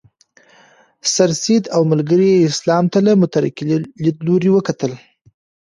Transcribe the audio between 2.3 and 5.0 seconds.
یې اسلام ته له مترقي لیدلوري وکتل.